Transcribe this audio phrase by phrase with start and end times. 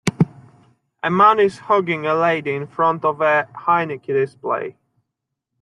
[1.03, 4.75] A man is hugging a lady in front of a Heineke display.